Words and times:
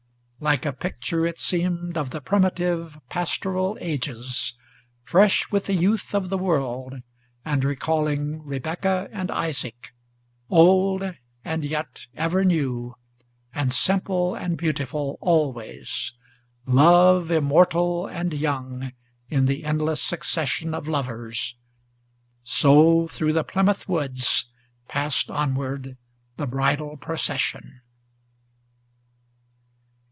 Like 0.43 0.65
a 0.65 0.73
picture 0.73 1.23
it 1.27 1.37
seemed 1.39 1.99
of 1.99 2.09
the 2.09 2.19
primitive, 2.19 2.99
pastoral 3.11 3.77
ages, 3.79 4.55
Fresh 5.03 5.51
with 5.51 5.65
the 5.67 5.75
youth 5.75 6.15
of 6.15 6.29
the 6.31 6.37
world, 6.37 6.95
and 7.45 7.63
recalling 7.63 8.41
Rebecca 8.43 9.07
and 9.11 9.29
Isaac, 9.29 9.93
Old 10.49 11.03
and 11.45 11.63
yet 11.63 12.07
ever 12.15 12.43
new, 12.43 12.95
and 13.53 13.71
simple 13.71 14.33
and 14.33 14.57
beautiful 14.57 15.19
always, 15.21 16.17
Love 16.65 17.29
immortal 17.29 18.07
and 18.07 18.33
young 18.33 18.93
in 19.29 19.45
the 19.45 19.63
endless 19.63 20.01
succession 20.01 20.73
of 20.73 20.87
lovers, 20.87 21.55
So 22.43 23.05
through 23.05 23.33
the 23.33 23.43
Plymouth 23.43 23.87
woods 23.87 24.45
passed 24.87 25.29
onward 25.29 25.97
the 26.37 26.47
bridal 26.47 26.97
procession. 26.97 27.81